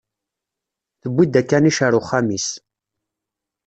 [1.01, 2.47] Tewwi-d akanic ar wexxam-is.